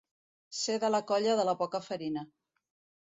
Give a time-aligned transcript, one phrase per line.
[0.59, 2.25] Ser de la colla de la poca farina.